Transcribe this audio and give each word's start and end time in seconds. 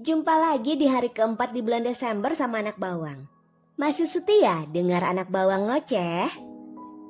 Jumpa 0.00 0.32
lagi 0.32 0.80
di 0.80 0.88
hari 0.88 1.12
keempat 1.12 1.52
di 1.52 1.60
bulan 1.60 1.84
Desember 1.84 2.32
sama 2.32 2.64
anak 2.64 2.80
bawang. 2.80 3.28
Masih 3.76 4.08
setia 4.08 4.64
dengar 4.72 5.04
anak 5.04 5.28
bawang 5.28 5.68
ngoceh? 5.68 6.24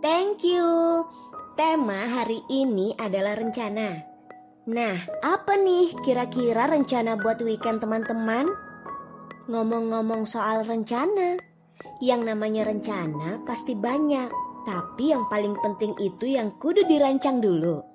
Thank 0.02 0.42
you. 0.42 1.06
Tema 1.54 2.10
hari 2.10 2.42
ini 2.50 2.90
adalah 2.98 3.38
rencana. 3.38 3.94
Nah, 4.74 4.98
apa 5.22 5.54
nih 5.54 6.02
kira-kira 6.02 6.66
rencana 6.66 7.14
buat 7.14 7.38
weekend 7.46 7.78
teman-teman? 7.78 8.50
Ngomong-ngomong 9.46 10.26
soal 10.26 10.66
rencana, 10.66 11.38
yang 12.02 12.26
namanya 12.26 12.66
rencana 12.66 13.38
pasti 13.46 13.78
banyak, 13.78 14.34
tapi 14.66 15.14
yang 15.14 15.30
paling 15.30 15.54
penting 15.62 15.94
itu 16.02 16.34
yang 16.34 16.58
kudu 16.58 16.82
dirancang 16.90 17.38
dulu. 17.38 17.86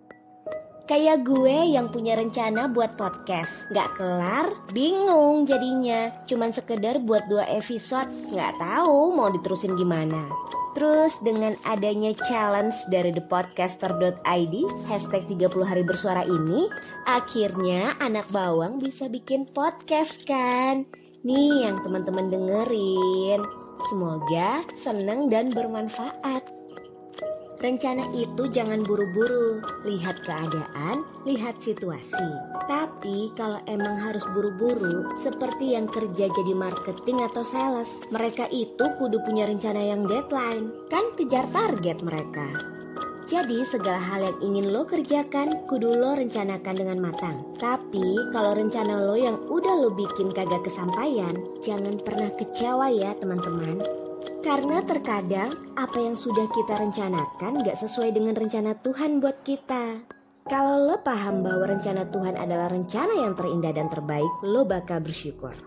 Kayak 0.86 1.26
gue 1.26 1.74
yang 1.74 1.90
punya 1.90 2.14
rencana 2.14 2.70
buat 2.70 2.94
podcast. 2.94 3.74
Gak 3.74 3.98
kelar, 3.98 4.54
bingung 4.70 5.50
jadinya. 5.50 6.14
Cuman 6.30 6.54
sekedar 6.54 7.02
buat 7.02 7.26
dua 7.26 7.42
episode 7.50 8.06
Gak 8.30 8.62
tahu 8.62 9.18
mau 9.18 9.34
diterusin 9.34 9.74
gimana. 9.74 10.30
Terus 10.78 11.26
dengan 11.26 11.58
adanya 11.66 12.14
challenge 12.30 12.86
dari 12.94 13.10
thepodcaster.id 13.18 14.56
Hashtag 14.86 15.26
30 15.26 15.66
hari 15.66 15.82
bersuara 15.82 16.22
ini 16.22 16.70
Akhirnya 17.10 17.98
anak 17.98 18.30
bawang 18.30 18.78
bisa 18.78 19.10
bikin 19.10 19.50
podcast 19.50 20.22
kan? 20.30 20.86
Nih 21.26 21.66
yang 21.66 21.82
teman-teman 21.82 22.30
dengerin. 22.30 23.42
Semoga 23.90 24.62
seneng 24.78 25.34
dan 25.34 25.50
bermanfaat 25.50 26.65
Rencana 27.66 28.06
itu 28.14 28.46
jangan 28.54 28.86
buru-buru, 28.86 29.58
lihat 29.90 30.22
keadaan, 30.22 31.02
lihat 31.26 31.58
situasi. 31.58 32.30
Tapi 32.70 33.34
kalau 33.34 33.58
emang 33.66 33.98
harus 34.06 34.22
buru-buru, 34.38 35.10
seperti 35.18 35.74
yang 35.74 35.90
kerja 35.90 36.30
jadi 36.30 36.54
marketing 36.54 37.26
atau 37.26 37.42
sales, 37.42 38.06
mereka 38.14 38.46
itu 38.54 38.86
kudu 39.02 39.18
punya 39.26 39.50
rencana 39.50 39.82
yang 39.82 40.06
deadline, 40.06 40.70
kan 40.94 41.10
kejar 41.18 41.50
target 41.50 42.06
mereka. 42.06 42.54
Jadi 43.26 43.66
segala 43.66 43.98
hal 43.98 44.22
yang 44.22 44.38
ingin 44.46 44.70
lo 44.70 44.86
kerjakan 44.86 45.66
kudu 45.66 45.90
lo 45.90 46.14
rencanakan 46.14 46.76
dengan 46.78 47.02
matang. 47.02 47.42
Tapi 47.58 48.30
kalau 48.30 48.54
rencana 48.54 49.02
lo 49.02 49.18
yang 49.18 49.42
udah 49.50 49.74
lo 49.82 49.90
bikin 49.90 50.30
kagak 50.30 50.62
kesampaian, 50.62 51.34
jangan 51.66 51.98
pernah 51.98 52.30
kecewa 52.30 52.94
ya 52.94 53.18
teman-teman. 53.18 54.06
Karena 54.46 54.78
terkadang 54.86 55.50
apa 55.74 55.98
yang 55.98 56.14
sudah 56.14 56.46
kita 56.54 56.78
rencanakan 56.78 57.66
gak 57.66 57.82
sesuai 57.82 58.14
dengan 58.14 58.38
rencana 58.38 58.78
Tuhan 58.78 59.18
buat 59.18 59.42
kita. 59.42 60.06
Kalau 60.46 60.86
lo 60.86 61.02
paham 61.02 61.42
bahwa 61.42 61.66
rencana 61.66 62.06
Tuhan 62.14 62.38
adalah 62.38 62.70
rencana 62.70 63.26
yang 63.26 63.34
terindah 63.34 63.74
dan 63.74 63.90
terbaik, 63.90 64.30
lo 64.46 64.62
bakal 64.62 65.02
bersyukur. 65.02 65.58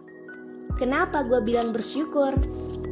Kenapa 0.78 1.26
gue 1.26 1.42
bilang 1.42 1.74
bersyukur? 1.74 2.38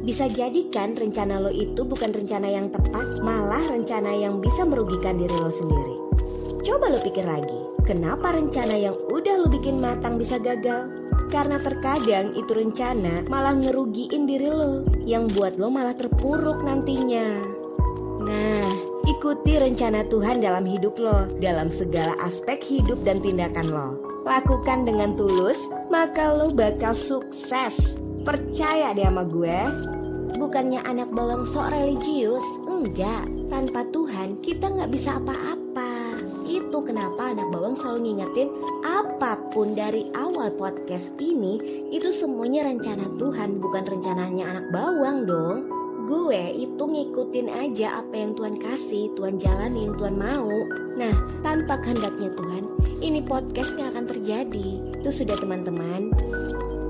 Bisa 0.03 0.27
jadi 0.27 0.67
kan 0.67 0.91
rencana 0.91 1.39
lo 1.39 1.55
itu 1.55 1.87
bukan 1.87 2.11
rencana 2.11 2.51
yang 2.51 2.67
tepat, 2.67 3.23
malah 3.23 3.63
rencana 3.71 4.11
yang 4.11 4.43
bisa 4.43 4.67
merugikan 4.67 5.15
diri 5.15 5.39
lo 5.39 5.47
sendiri. 5.47 5.95
Coba 6.67 6.91
lo 6.91 6.99
pikir 6.99 7.23
lagi, 7.23 7.63
kenapa 7.87 8.35
rencana 8.35 8.75
yang 8.75 8.91
udah 9.07 9.39
lo 9.39 9.47
bikin 9.47 9.79
matang 9.79 10.19
bisa 10.19 10.35
gagal? 10.35 10.91
Karena 11.31 11.63
terkadang 11.63 12.35
itu 12.35 12.51
rencana 12.51 13.23
malah 13.31 13.55
ngerugiin 13.55 14.27
diri 14.27 14.51
lo 14.51 14.83
Yang 15.07 15.31
buat 15.31 15.55
lo 15.55 15.71
malah 15.71 15.95
terpuruk 15.95 16.67
nantinya. 16.67 17.23
Nah, 18.19 18.67
ikuti 19.07 19.55
rencana 19.55 20.11
Tuhan 20.11 20.43
dalam 20.43 20.67
hidup 20.67 20.99
lo 20.99 21.31
Dalam 21.39 21.71
segala 21.71 22.19
aspek 22.19 22.59
hidup 22.59 22.99
dan 23.07 23.23
tindakan 23.23 23.67
lo. 23.71 23.87
Lakukan 24.27 24.83
dengan 24.83 25.15
tulus, 25.15 25.71
maka 25.87 26.35
lo 26.35 26.51
bakal 26.51 26.91
sukses. 26.91 27.95
Percaya 28.27 28.91
deh 28.91 29.07
sama 29.07 29.23
gue 29.23 29.55
Bukannya 30.35 30.83
anak 30.83 31.15
bawang 31.15 31.47
sok 31.47 31.71
religius 31.71 32.43
Enggak, 32.67 33.23
tanpa 33.47 33.87
Tuhan 33.87 34.43
kita 34.43 34.67
nggak 34.67 34.91
bisa 34.91 35.15
apa-apa 35.15 35.66
itu 36.77 36.93
kenapa 36.93 37.33
anak 37.33 37.49
bawang 37.49 37.73
selalu 37.73 38.05
ngingetin 38.05 38.53
apa 38.85 39.41
pun 39.49 39.73
dari 39.73 40.13
awal 40.13 40.53
podcast 40.53 41.09
ini 41.17 41.57
itu 41.89 42.13
semuanya 42.13 42.69
rencana 42.69 43.01
Tuhan 43.17 43.57
bukan 43.57 43.81
rencananya 43.81 44.45
anak 44.45 44.69
bawang 44.69 45.25
dong. 45.25 45.65
Gue 46.05 46.53
itu 46.53 46.77
ngikutin 46.77 47.49
aja 47.49 48.05
apa 48.05 48.13
yang 48.13 48.37
Tuhan 48.37 48.61
kasih, 48.61 49.09
Tuhan 49.17 49.41
jalanin, 49.41 49.97
Tuhan 49.97 50.21
mau. 50.21 50.53
Nah, 51.01 51.17
tanpa 51.41 51.81
kehendaknya 51.81 52.29
Tuhan, 52.37 52.69
ini 53.01 53.25
podcast 53.25 53.73
nggak 53.73 53.97
akan 53.97 54.05
terjadi. 54.13 54.69
Itu 55.01 55.09
sudah 55.09 55.33
teman-teman. 55.33 56.13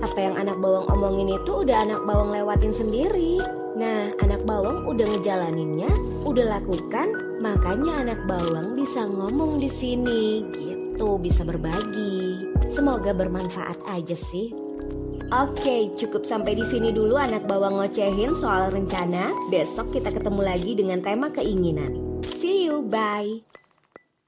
Apa 0.03 0.19
yang 0.19 0.35
anak 0.35 0.59
bawang 0.59 0.83
omongin 0.91 1.31
itu 1.31 1.63
udah 1.63 1.87
anak 1.87 2.03
bawang 2.03 2.35
lewatin 2.35 2.75
sendiri. 2.75 3.39
Nah, 3.79 4.11
anak 4.19 4.43
bawang 4.43 4.83
udah 4.83 5.07
ngejalaninnya, 5.15 5.87
udah 6.27 6.59
lakukan, 6.59 7.26
Makanya 7.37 8.01
anak 8.01 8.19
bawang 8.25 8.73
bisa 8.73 9.05
ngomong 9.05 9.61
di 9.61 9.69
sini 9.69 10.41
gitu, 10.53 11.21
bisa 11.21 11.45
berbagi. 11.45 12.49
Semoga 12.73 13.13
bermanfaat 13.13 13.77
aja 13.85 14.17
sih. 14.17 14.53
Oke, 15.27 15.91
cukup 15.99 16.23
sampai 16.23 16.55
di 16.55 16.63
sini 16.63 16.95
dulu 16.95 17.19
anak 17.19 17.45
bawang 17.45 17.77
ngocehin 17.77 18.31
soal 18.31 18.71
rencana. 18.71 19.35
Besok 19.51 19.91
kita 19.99 20.15
ketemu 20.15 20.41
lagi 20.41 20.71
dengan 20.73 21.03
tema 21.03 21.27
keinginan. 21.27 22.23
See 22.23 22.65
you, 22.65 22.81
bye. 22.87 23.56